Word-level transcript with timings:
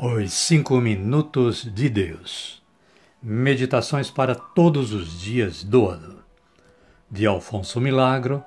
Os 0.00 0.32
Cinco 0.32 0.76
Minutos 0.76 1.64
de 1.64 1.88
Deus 1.88 2.62
Meditações 3.20 4.08
para 4.08 4.32
todos 4.32 4.92
os 4.92 5.20
dias 5.20 5.64
do 5.64 5.88
ano 5.88 6.22
de 7.10 7.26
Alfonso 7.26 7.80
Milagro, 7.80 8.44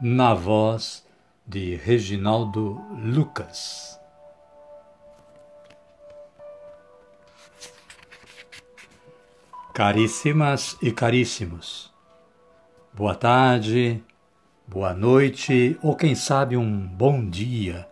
na 0.00 0.32
voz 0.32 1.06
de 1.46 1.76
Reginaldo 1.76 2.80
Lucas. 2.90 4.00
Caríssimas 9.74 10.78
e 10.80 10.90
caríssimos, 10.90 11.92
boa 12.94 13.14
tarde, 13.14 14.02
boa 14.66 14.94
noite 14.94 15.78
ou 15.82 15.94
quem 15.94 16.14
sabe 16.14 16.56
um 16.56 16.86
bom 16.86 17.28
dia. 17.28 17.86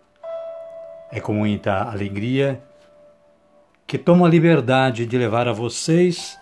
É 1.10 1.20
com 1.20 1.34
muita 1.34 1.82
alegria 1.82 2.71
que 3.92 3.98
tomo 3.98 4.24
a 4.24 4.28
liberdade 4.30 5.04
de 5.04 5.18
levar 5.18 5.46
a 5.46 5.52
vocês 5.52 6.40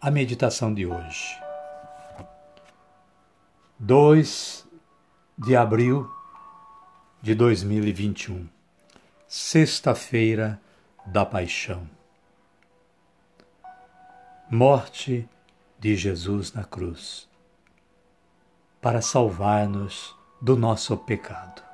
a 0.00 0.10
meditação 0.10 0.72
de 0.72 0.86
hoje. 0.86 1.38
2 3.78 4.66
de 5.36 5.54
abril 5.54 6.10
de 7.20 7.34
2021, 7.34 8.48
Sexta-feira 9.28 10.58
da 11.04 11.26
Paixão. 11.26 11.86
Morte 14.50 15.28
de 15.78 15.94
Jesus 15.94 16.54
na 16.54 16.64
cruz, 16.64 17.28
para 18.80 19.02
salvar-nos 19.02 20.16
do 20.40 20.56
nosso 20.56 20.96
pecado. 20.96 21.69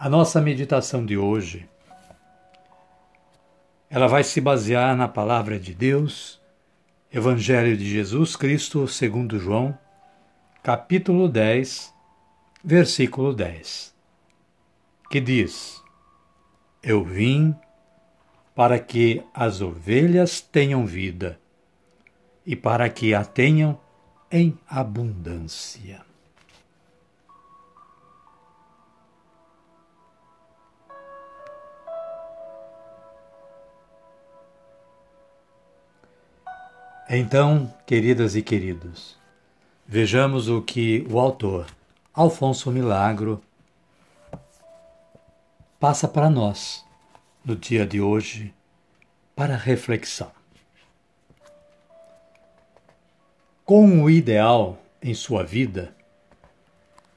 A 0.00 0.08
nossa 0.08 0.40
meditação 0.40 1.04
de 1.04 1.18
hoje 1.18 1.68
ela 3.90 4.06
vai 4.06 4.22
se 4.22 4.40
basear 4.40 4.96
na 4.96 5.08
palavra 5.08 5.58
de 5.58 5.74
Deus, 5.74 6.40
Evangelho 7.12 7.76
de 7.76 7.84
Jesus 7.84 8.36
Cristo, 8.36 8.86
segundo 8.86 9.40
João, 9.40 9.76
capítulo 10.62 11.28
10, 11.28 11.92
versículo 12.62 13.34
10, 13.34 13.92
que 15.10 15.20
diz: 15.20 15.82
Eu 16.80 17.02
vim 17.02 17.52
para 18.54 18.78
que 18.78 19.20
as 19.34 19.60
ovelhas 19.60 20.40
tenham 20.40 20.86
vida 20.86 21.40
e 22.46 22.54
para 22.54 22.88
que 22.88 23.14
a 23.14 23.24
tenham 23.24 23.80
em 24.30 24.56
abundância. 24.68 26.07
Então, 37.10 37.72
queridas 37.86 38.36
e 38.36 38.42
queridos, 38.42 39.16
vejamos 39.86 40.50
o 40.50 40.60
que 40.60 41.06
o 41.08 41.18
autor, 41.18 41.66
Alfonso 42.12 42.70
Milagro, 42.70 43.42
passa 45.80 46.06
para 46.06 46.28
nós 46.28 46.84
no 47.42 47.56
dia 47.56 47.86
de 47.86 47.98
hoje 47.98 48.54
para 49.34 49.56
reflexão. 49.56 50.30
Com 53.64 54.02
o 54.02 54.10
ideal 54.10 54.78
em 55.00 55.14
sua 55.14 55.42
vida, 55.42 55.96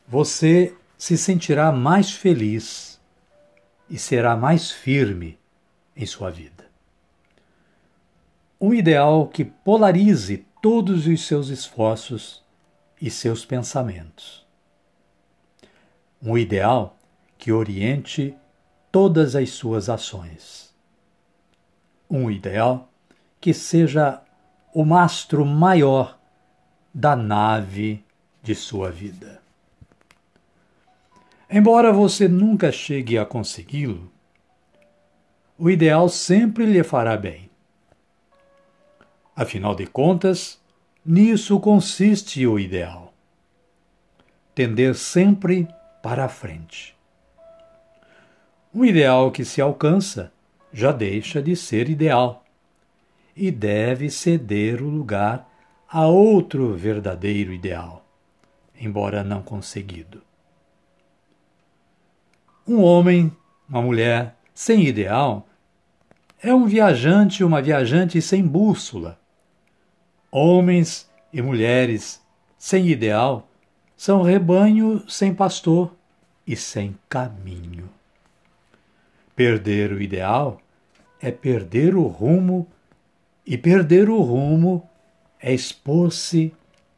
você 0.08 0.74
se 0.98 1.18
sentirá 1.18 1.70
mais 1.70 2.14
feliz 2.14 2.98
e 3.90 4.00
será 4.00 4.38
mais 4.38 4.72
firme 4.72 5.38
em 5.98 6.06
sua 6.06 6.32
vida 6.32 6.71
um 8.62 8.76
ideal 8.76 9.28
que 9.28 9.44
polarize 9.44 10.46
todos 10.62 11.08
os 11.08 11.26
seus 11.26 11.48
esforços 11.50 12.44
e 13.02 13.10
seus 13.10 13.44
pensamentos. 13.44 14.46
Um 16.22 16.38
ideal 16.38 16.96
que 17.40 17.52
oriente 17.52 18.36
todas 18.92 19.36
as 19.36 19.50
suas 19.50 19.90
ações. 19.90 20.72
Um 22.08 22.30
ideal 22.30 22.88
que 23.40 23.52
seja 23.52 24.22
o 24.72 24.86
mastro 24.86 25.44
maior 25.44 26.20
da 26.94 27.16
nave 27.16 28.06
de 28.44 28.54
sua 28.54 28.92
vida. 28.92 29.42
Embora 31.50 31.92
você 31.92 32.28
nunca 32.28 32.72
chegue 32.72 33.18
a 33.18 33.26
consegui-lo, 33.26 34.12
o 35.58 35.68
ideal 35.68 36.08
sempre 36.08 36.66
lhe 36.66 36.84
fará 36.84 37.18
bem. 37.18 37.51
Afinal 39.36 39.74
de 39.76 39.88
contas, 39.88 40.60
nisso 41.06 41.60
consiste 41.60 42.46
o 42.46 42.60
ideal. 42.60 43.14
Tender 44.54 44.96
sempre 44.96 45.68
para 46.04 46.26
a 46.26 46.30
frente. 46.30 46.96
O 48.74 48.86
ideal 48.86 49.32
que 49.32 49.44
se 49.44 49.62
alcança 49.62 50.32
já 50.74 50.92
deixa 50.92 51.42
de 51.42 51.56
ser 51.56 51.90
ideal 51.90 52.44
e 53.36 53.52
deve 53.52 54.10
ceder 54.10 54.82
o 54.82 54.90
lugar 54.90 55.50
a 55.90 56.08
outro 56.08 56.74
verdadeiro 56.74 57.52
ideal, 57.52 58.06
embora 58.80 59.24
não 59.24 59.42
conseguido. 59.42 60.22
Um 62.68 62.82
homem, 62.82 63.32
uma 63.68 63.82
mulher 63.82 64.38
sem 64.54 64.86
ideal 64.86 65.48
é 66.42 66.54
um 66.54 66.66
viajante, 66.66 67.44
uma 67.44 67.62
viajante 67.62 68.22
sem 68.22 68.46
bússola, 68.46 69.20
Homens 70.34 71.12
e 71.34 71.42
mulheres 71.42 72.22
sem 72.58 72.88
ideal 72.88 73.50
são 73.98 74.22
rebanho 74.22 75.04
sem 75.10 75.36
pastor 75.36 75.94
e 76.48 76.56
sem 76.56 76.98
caminho. 77.10 77.90
Perder 79.36 79.92
o 79.92 80.02
ideal 80.02 80.62
é 81.20 81.32
perder 81.32 81.96
o 81.96 82.08
rumo, 82.08 82.66
e 83.46 83.58
perder 83.58 84.10
o 84.10 84.22
rumo 84.22 84.90
é 85.38 85.54
expor-se 85.54 86.54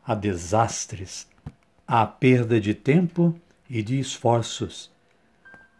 a 0.05 0.13
desastres, 0.13 1.27
à 1.87 2.05
perda 2.05 2.61
de 2.61 2.75
tempo 2.75 3.35
e 3.67 3.81
de 3.81 3.99
esforços, 3.99 4.91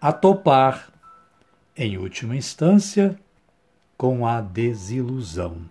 a 0.02 0.12
topar, 0.12 0.92
em 1.78 2.00
última 2.00 2.36
instância, 2.36 3.16
com 3.96 4.26
a 4.26 4.42
desilusão 4.42 5.70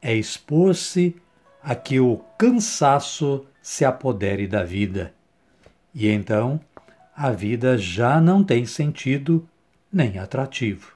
é 0.00 0.14
expor-se 0.14 1.16
a 1.62 1.74
que 1.74 1.98
o 1.98 2.18
cansaço 2.38 3.46
se 3.60 3.84
apodere 3.84 4.46
da 4.46 4.62
vida. 4.62 5.12
E 5.94 6.08
então 6.08 6.60
a 7.14 7.30
vida 7.30 7.76
já 7.76 8.20
não 8.20 8.44
tem 8.44 8.66
sentido 8.66 9.48
nem 9.92 10.18
atrativo. 10.18 10.92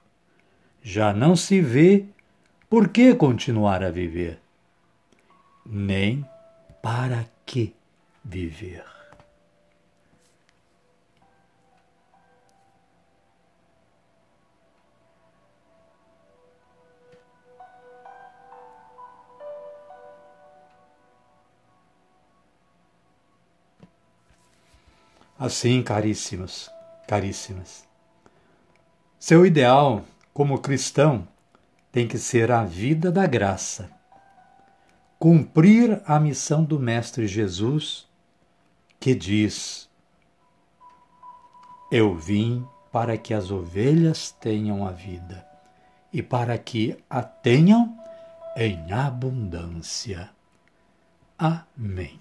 Já 0.83 1.13
não 1.13 1.35
se 1.35 1.61
vê 1.61 2.05
por 2.69 2.89
que 2.89 3.15
continuar 3.15 3.83
a 3.83 3.91
viver, 3.91 4.39
nem 5.67 6.25
para 6.83 7.27
que 7.45 7.75
viver. 8.25 9.00
Assim, 25.41 25.83
caríssimos, 25.83 26.71
caríssimas. 27.09 27.89
Seu 29.19 29.47
ideal 29.47 30.05
como 30.35 30.59
cristão 30.59 31.27
tem 31.91 32.07
que 32.07 32.19
ser 32.19 32.53
a 32.53 32.63
vida 32.63 33.11
da 33.11 33.27
graça. 33.27 33.91
Cumprir 35.19 36.03
a 36.05 36.21
missão 36.21 36.63
do 36.63 36.79
Mestre 36.79 37.27
Jesus, 37.27 38.07
que 39.01 39.15
diz: 39.15 39.89
Eu 41.91 42.15
vim 42.15 42.63
para 42.93 43.17
que 43.17 43.33
as 43.33 43.51
ovelhas 43.51 44.31
tenham 44.31 44.87
a 44.87 44.91
vida 44.91 45.49
e 46.13 46.23
para 46.23 46.59
que 46.59 47.03
a 47.09 47.23
tenham 47.23 47.99
em 48.55 48.93
abundância. 48.93 50.29
Amém. 51.39 52.21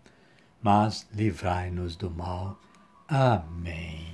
mas 0.61 1.07
livrai-nos 1.13 1.95
do 1.95 2.09
mal. 2.09 2.57
Amém. 3.07 4.11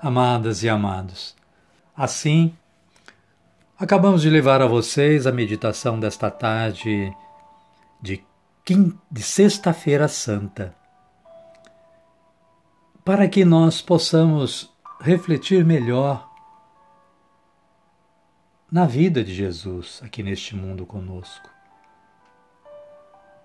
Amadas 0.00 0.62
e 0.64 0.68
amados, 0.68 1.36
assim 1.96 2.56
acabamos 3.82 4.22
de 4.22 4.30
levar 4.30 4.62
a 4.62 4.66
vocês 4.66 5.26
a 5.26 5.32
meditação 5.32 5.98
desta 5.98 6.30
tarde 6.30 7.12
de, 8.00 8.24
de 9.10 9.22
Sexta-feira 9.22 10.06
Santa, 10.06 10.72
para 13.04 13.26
que 13.26 13.44
nós 13.44 13.82
possamos 13.82 14.72
refletir 15.00 15.64
melhor 15.64 16.31
na 18.72 18.86
vida 18.86 19.22
de 19.22 19.34
Jesus 19.34 20.00
aqui 20.02 20.22
neste 20.22 20.56
mundo 20.56 20.86
conosco 20.86 21.50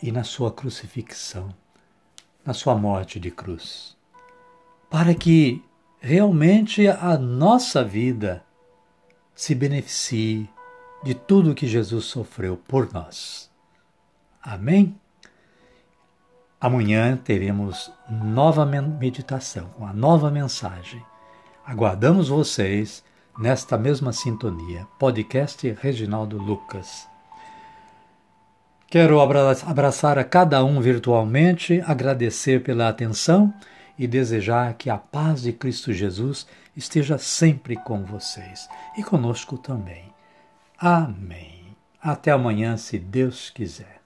e 0.02 0.10
na 0.10 0.24
sua 0.24 0.50
crucifixão, 0.50 1.54
na 2.46 2.54
sua 2.54 2.76
morte 2.76 3.20
de 3.20 3.30
cruz, 3.30 3.98
para 4.90 5.14
que 5.14 5.62
realmente 6.00 6.88
a 6.88 7.18
nossa 7.18 7.84
vida 7.84 8.42
se 9.36 9.54
beneficie 9.54 10.50
de 11.04 11.14
tudo 11.14 11.54
que 11.54 11.68
Jesus 11.68 12.06
sofreu 12.06 12.56
por 12.56 12.94
nós. 12.94 13.52
Amém? 14.42 14.98
Amanhã 16.58 17.18
teremos 17.18 17.92
nova 18.10 18.66
meditação, 18.66 19.72
uma 19.78 19.92
nova 19.92 20.32
mensagem. 20.32 21.06
Aguardamos 21.66 22.30
vocês 22.30 23.04
nesta 23.38 23.78
mesma 23.78 24.12
sintonia. 24.12 24.88
Podcast 24.98 25.70
Reginaldo 25.80 26.38
Lucas. 26.38 27.08
Quero 28.88 29.20
abraçar 29.20 30.18
a 30.18 30.24
cada 30.24 30.64
um 30.64 30.80
virtualmente, 30.80 31.82
agradecer 31.86 32.64
pela 32.64 32.88
atenção 32.88 33.54
e 34.00 34.08
desejar 34.08 34.74
que 34.76 34.90
a 34.90 34.98
paz 34.98 35.42
de 35.42 35.52
Cristo 35.52 35.92
Jesus 35.92 36.48
esteja 36.76 37.18
sempre 37.18 37.76
com 37.76 38.04
vocês 38.04 38.70
e 38.98 39.04
conosco 39.04 39.58
também. 39.58 40.06
Amém. 40.78 41.76
Até 42.02 42.32
amanhã, 42.32 42.78
se 42.78 42.98
Deus 42.98 43.50
quiser. 43.50 43.97